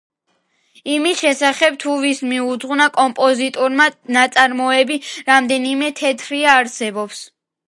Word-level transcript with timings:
იმის 0.93 1.19
შესახებ, 1.25 1.75
თუ 1.83 1.97
ვის 2.05 2.21
მიუძღვნა 2.31 2.87
კომპოზიტორმა 2.95 3.87
ნაწარმოები, 4.17 4.99
რამდენიმე 5.29 5.93
თეორია 6.03 6.57
არსებობს. 6.65 7.23